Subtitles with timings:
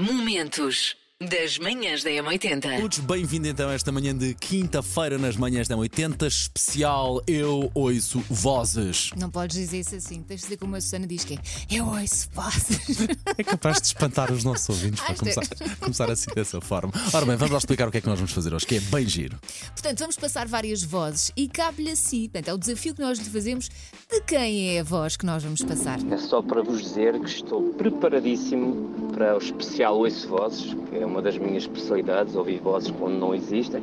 [0.00, 2.80] Momentos das manhãs da M80.
[2.80, 8.24] Todos bem-vindos então a esta manhã de quinta-feira nas manhãs da 80 especial Eu Ouço
[8.30, 9.10] Vozes.
[9.18, 11.38] Não podes dizer isso assim, tens de dizer como a Susana diz que é
[11.70, 12.80] eu ouço vozes.
[13.36, 15.42] É capaz de espantar os nossos ouvintes para começar,
[15.78, 16.90] começar assim dessa forma.
[17.12, 18.80] Ora bem, vamos lá explicar o que é que nós vamos fazer hoje, que é
[18.80, 19.38] bem giro.
[19.74, 22.30] Portanto, vamos passar várias vozes e cabe-lhe a si.
[22.30, 23.68] Portanto, é o desafio que nós lhe fazemos
[24.10, 25.98] de quem é a voz que nós vamos passar.
[26.10, 31.04] É só para vos dizer que estou preparadíssimo para o especial Ouço Vozes, que é
[31.04, 33.82] uma das minhas especialidades, ouvir vozes quando não existem.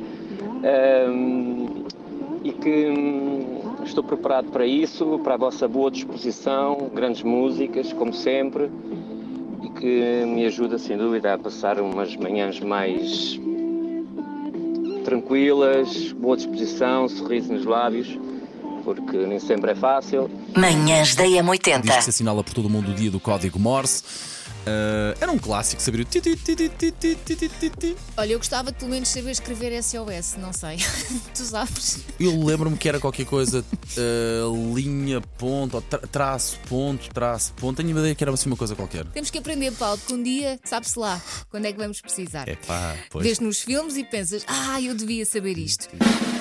[0.64, 1.84] Ahm,
[2.42, 8.12] e que hum, estou preparado para isso, para a vossa boa disposição, grandes músicas, como
[8.12, 8.68] sempre,
[9.62, 13.38] e que me ajuda sem dúvida a passar umas manhãs mais
[15.04, 18.18] tranquilas, boa disposição, sorriso nos lábios,
[18.82, 20.28] porque nem sempre é fácil.
[20.56, 22.08] Manhãs da Diz que se M80.
[22.08, 24.37] assinala por todo o mundo o dia do código Morse.
[24.68, 26.06] Uh, era um clássico saber o.
[28.16, 30.76] Olha, eu gostava de pelo menos saber escrever SOS, não sei.
[31.34, 32.00] tu sabes?
[32.20, 37.76] Eu lembro-me que era qualquer coisa uh, linha, ponto, tra traço, ponto, traço, ponto.
[37.76, 39.04] Tenho uma ideia que era assim uma coisa qualquer.
[39.06, 41.20] Temos que aprender, Paulo, que um dia, sabe-se lá,
[41.50, 42.48] quando é que vamos precisar.
[42.48, 43.24] É pá, pois.
[43.24, 45.88] Vês nos filmes e pensas, ah, eu devia saber isto.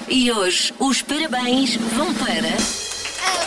[0.09, 2.86] E hoje, os parabéns vão para.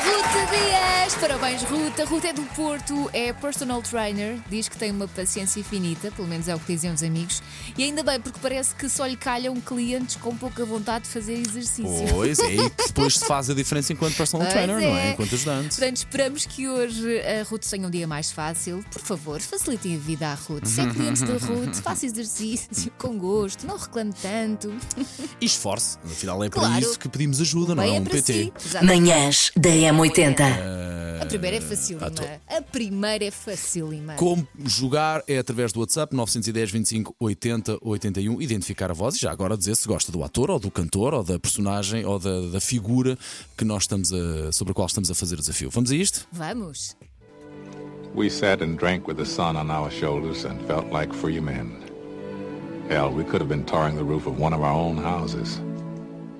[0.01, 1.15] A Ruth Dias!
[1.21, 2.01] Parabéns, Ruth.
[2.01, 6.27] A Ruth é do Porto, é personal trainer, diz que tem uma paciência infinita, pelo
[6.27, 7.43] menos é o que dizem os amigos.
[7.77, 11.35] E ainda bem, porque parece que só lhe calham clientes com pouca vontade de fazer
[11.35, 12.07] exercício.
[12.11, 15.09] Pois é, aí que depois se faz a diferença enquanto personal Pois trainer, não é?
[15.09, 15.13] é.
[15.13, 15.69] Enquanto ajudante.
[15.77, 18.83] Portanto, esperamos que hoje a Ruth tenha um dia mais fácil.
[18.91, 20.65] Por favor, facilitem a vida à Ruth.
[20.65, 24.73] Se é cliente da Ruth, faça exercício com gosto, não reclame tanto.
[25.41, 26.81] E esforce, afinal é para Claro.
[26.81, 27.97] isso que pedimos ajuda, não Bem é?
[27.97, 28.53] é Um para PT.
[28.57, 28.85] si.
[28.85, 31.21] Manhãs da M80.
[31.21, 32.13] A primeira é facílima.
[32.49, 34.15] A primeira é facílima.
[34.15, 39.33] Como jogar é através do WhatsApp 910 25 80 81, identificar a voz e já
[39.33, 42.61] agora dizer se gosta do ator ou do cantor ou da personagem ou da, da
[42.61, 43.19] figura
[43.59, 45.71] que nós estamos a, sobre a qual estamos a fazer o desafio.
[45.71, 46.27] Vamos a isto?
[46.33, 46.97] Vamos.
[48.15, 51.71] We sat and drank with the sun on our shoulders and felt like free men.
[52.89, 55.61] Hell, we could have been tarring the roof of one of our own houses.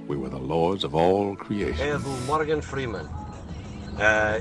[0.09, 2.01] We were the lords of all creation.
[2.27, 3.20] Morgan Freeman.
[4.01, 4.41] Ah,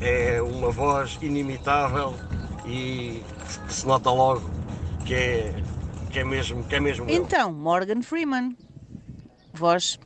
[0.00, 2.14] é uma voz inimitável
[2.66, 3.22] e
[3.68, 4.50] se nota logo
[5.04, 5.54] que é,
[6.10, 7.04] que é mesmo, que é mesmo.
[7.10, 8.56] Então, Morgan Freeman.
[9.52, 9.98] Voz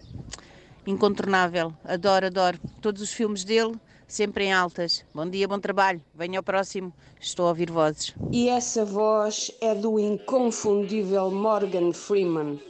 [0.87, 1.72] incontornável.
[1.84, 2.59] Adoro, adoro.
[2.81, 3.76] Todos os filmes dele,
[4.09, 5.04] sempre em altas.
[5.14, 6.03] Bom dia, bom trabalho.
[6.12, 6.93] Venha ao próximo.
[7.20, 8.12] Estou a ouvir vozes.
[8.32, 12.60] E essa voz é do inconfundível Morgan Freeman.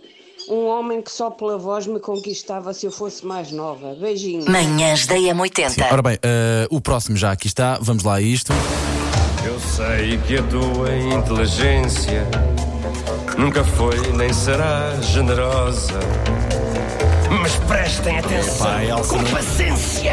[0.49, 3.95] Um homem que só pela voz me conquistava se eu fosse mais nova.
[4.01, 4.45] Beijinhos.
[4.47, 5.87] Manhãs da M80.
[5.91, 7.79] Ora bem, eh, o próximo já aqui está.
[7.81, 8.53] Vamos lá a isto.
[9.45, 12.27] Eu sei que a tua inteligência
[13.37, 15.99] nunca foi nem será generosa.
[17.41, 18.69] Mas prestem atenção
[19.09, 20.13] com não- paciência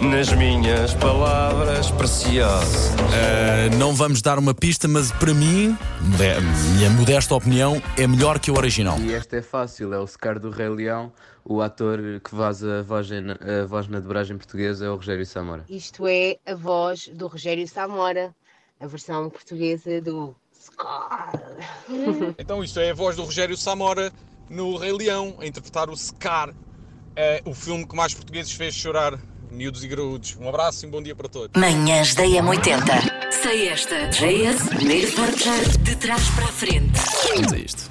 [0.00, 2.90] nas minhas palavras preciosas.
[3.12, 6.40] Eh, não vamos dar uma pista, mas para mim, mode-
[6.76, 8.98] minha modesta opinião, é melhor que o original.
[9.00, 11.12] E esta é fácil, é o Scar do Rei Leão.
[11.44, 15.26] O ator que faz a voz, em- a voz na dobragem portuguesa é o Rogério
[15.26, 15.64] Samora.
[15.68, 18.34] Isto é a voz do Rogério Samora,
[18.80, 21.32] a versão portuguesa do Scar.
[22.38, 24.12] Então isto é a voz do Rogério Samora
[24.48, 26.54] no Rei Leão, a interpretar o Scar,
[27.16, 29.18] é o filme que mais portugueses fez chorar,
[29.50, 30.36] miúdos e graúdos.
[30.40, 31.60] Um abraço e um bom dia para todos.
[31.60, 33.30] Manhãs da M80.
[33.42, 34.08] Sei esta.
[34.08, 36.98] JS, primeiro portar de trás para a frente.
[37.34, 37.90] Vamos a isto.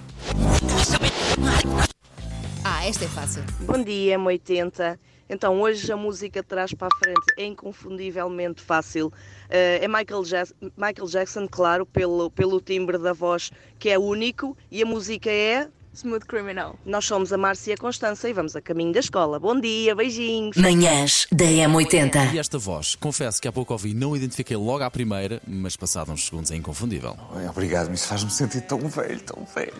[2.63, 3.43] Ah, esta é fácil.
[3.61, 4.99] Bom dia, M80.
[5.31, 9.13] Então, hoje a música de trás para a frente é inconfundivelmente fácil.
[9.49, 14.57] Eh, é Michael, Jas- Michael Jackson, claro, pelo, pelo timbre da voz que é único,
[14.71, 15.67] e a música é.
[15.99, 16.77] Smooth Criminal.
[16.85, 19.37] Nós somos a Márcia e a Constança e vamos a caminho da escola.
[19.37, 20.55] Bom dia, beijinhos.
[20.55, 22.33] Manhãs da M80.
[22.33, 26.11] E esta voz, confesso que há pouco ouvi, não identifiquei logo à primeira, mas passado
[26.11, 27.17] uns segundos é inconfundível.
[27.49, 29.73] Obrigado, isso faz-me sentir tão velho, tão velho.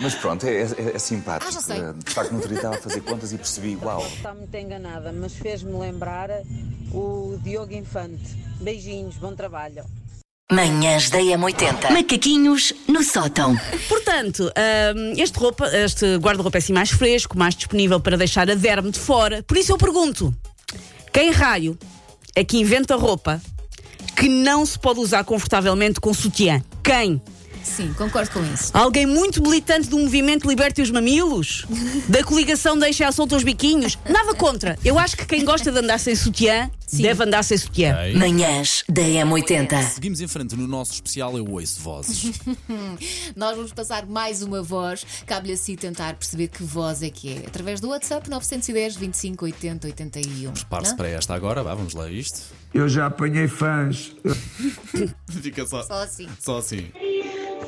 [0.00, 1.48] Mas pronto, é, é- é simpático.
[1.48, 1.80] Ah, já sei.
[1.92, 5.10] De facto, no outro dia estava a fazer contas e percebi, uau, Está muito enganada,
[5.12, 6.30] mas fez-me lembrar
[6.92, 8.36] o Diogo Infante.
[8.60, 9.84] Beijinhos, bom trabalho.
[10.50, 11.90] Manhãs da M80.
[11.90, 13.54] Macaquinhos no sótão.
[13.86, 14.50] Portanto,
[14.96, 18.90] hum, este, roupa, este guarda-roupa é assim mais fresco, mais disponível para deixar a derme
[18.90, 19.42] de fora.
[19.42, 20.34] Por isso eu pergunto:
[21.12, 21.78] quem raio
[22.34, 23.42] é que inventa roupa
[24.16, 26.64] que não se pode usar confortavelmente com sutiã?
[26.82, 27.20] Quem?
[27.68, 28.70] Sim, concordo com isso.
[28.74, 31.64] Alguém muito militante do movimento Liberte os Mamilos?
[32.08, 33.98] Da coligação Deixa a solta os biquinhos?
[34.08, 34.78] Nada contra.
[34.84, 37.96] Eu acho que quem gosta de andar sem sutiã deve andar sem sutiã.
[38.16, 39.82] Manhãs da M80.
[39.90, 42.32] Seguimos em frente no nosso especial Eu Ouço Vozes.
[43.36, 45.04] Nós vamos passar mais uma voz.
[45.26, 47.46] Cabe-lhe assim tentar perceber que voz é que é.
[47.46, 50.52] Através do WhatsApp 910 25 80 81.
[50.52, 52.40] Prepare-se para esta agora, vá, vamos lá isto.
[52.72, 54.12] Eu já apanhei fãs.
[55.42, 56.28] Fica só, Só assim.
[56.38, 56.88] só assim.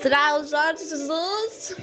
[0.02, 1.76] Será o Jorge Jesus?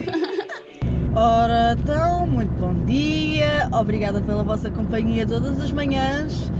[1.15, 3.68] Ora, então, muito bom dia.
[3.71, 6.51] Obrigada pela vossa companhia todas as manhãs.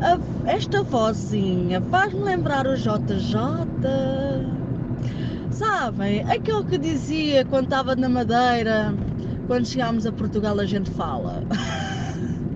[0.00, 0.18] A-
[0.50, 3.36] esta vozinha faz-me lembrar o JJ.
[5.50, 8.94] Sabem, aquele que dizia quando estava na Madeira,
[9.46, 11.42] quando chegámos a Portugal a gente fala.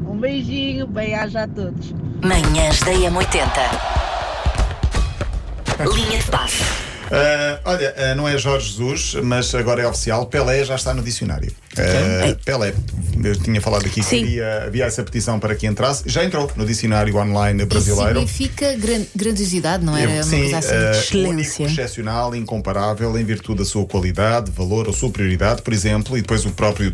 [0.04, 1.94] Um beijinho, bem-aja a todos.
[2.22, 3.48] Manhãs da M80.
[5.94, 6.91] Linha de passe.
[7.12, 10.26] Ah, olha, ah, não é Jorge Jesus, mas agora é oficial.
[10.26, 11.52] Pelé já está no dicionário.
[11.76, 12.72] Ah, Pelé,
[13.22, 14.22] eu tinha falado aqui que Sim.
[14.24, 16.04] havia, havia essa petição para que entrasse.
[16.06, 18.20] Já entrou no dicionário online brasileiro.
[18.20, 21.24] Significa gran- grandiosidade, não era uma Sim, coisa assim?
[21.24, 26.22] eh, único, excepcional, incomparável, em virtude da sua qualidade, valor ou superioridade, por exemplo, e
[26.22, 26.92] depois o próprio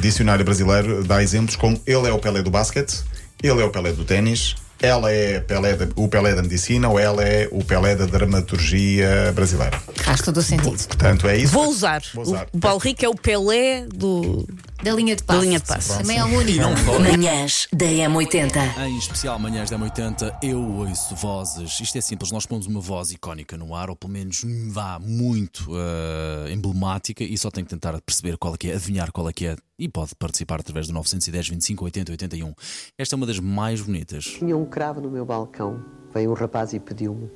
[0.00, 3.00] dicionário brasileiro dá exemplos como ele é o Pelé do basquete,
[3.42, 6.98] ele é o Pelé do ténis, ela é Pelé da- o Pelé da medicina ou
[6.98, 9.78] ela é o Pelé da dramaturgia brasileira.
[9.96, 10.70] Faz todo o sentido.
[10.86, 11.52] Portanto, é isso.
[11.52, 12.02] Vou usar.
[12.14, 12.46] Vou usar.
[12.52, 14.46] O Paulo Rico é o Pelé do...
[14.82, 15.46] da linha de Da passe.
[15.46, 15.98] linha de passe.
[15.98, 16.62] Também é um único.
[17.00, 18.78] Manhãs da M80.
[18.86, 21.78] Em especial Manhãs da M80, eu ouço vozes.
[21.80, 25.68] Isto é simples, nós pomos uma voz icónica no ar, ou pelo menos vá muito
[25.76, 29.32] eh, emblemática, e só tem que tentar perceber qual é que é, adivinhar qual é
[29.32, 32.54] que é, e pode participar através do 910 25 80 81.
[32.98, 34.24] Esta é uma das mais bonitas.
[34.24, 35.84] Tinha um cravo no meu balcão.
[36.12, 37.30] Veio um rapaz e pediu-me: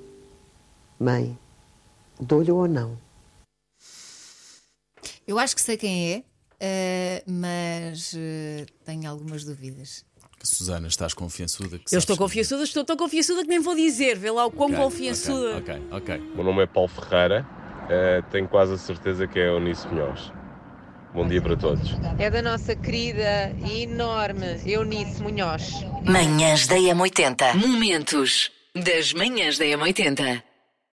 [0.99, 1.39] Mãe,
[2.21, 2.99] dou-lhe ou não?
[5.27, 6.25] Eu acho que sei quem é,
[6.59, 10.05] eh, mas eh, tenho algumas dúvidas.
[10.43, 11.79] Susana, estás confiançuda?
[11.79, 14.19] Que Eu estou confiançuda, estou tão confiançuda que nem vou dizer.
[14.19, 15.59] Vê lá o quão Ok, confiançuda.
[15.59, 16.19] Ok, ok, ok.
[16.33, 17.47] O meu nome é Paulo Ferreira,
[17.89, 20.33] eh, tenho quase a certeza que é Eunice Munhoz.
[21.15, 21.95] Bom dia para todos.
[22.19, 25.85] É da nossa querida e enorme Eunice Munhoz.
[26.05, 27.55] Manhãs da M80.
[27.55, 30.43] Momentos das manhãs da M80.